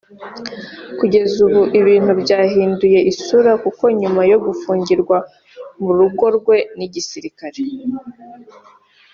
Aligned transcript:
Kugeza 0.99 1.35
ubu 1.47 1.61
ibintu 1.79 2.11
byahinduye 2.21 2.99
isura 3.11 3.51
kuko 3.63 3.83
nyuma 3.99 4.21
yo 4.31 4.37
gufungirwa 4.45 5.17
mu 5.83 5.91
rugo 5.99 6.25
rwe 6.37 6.57
n’igisirikare 6.77 7.61